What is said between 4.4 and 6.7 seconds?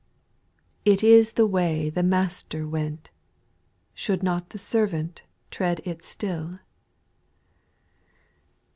the servant tread it still